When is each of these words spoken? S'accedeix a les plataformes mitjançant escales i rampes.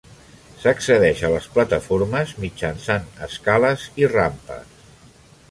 S'accedeix 0.61 1.21
a 1.27 1.29
les 1.33 1.49
plataformes 1.57 2.33
mitjançant 2.47 3.07
escales 3.27 3.87
i 4.05 4.11
rampes. 4.17 4.83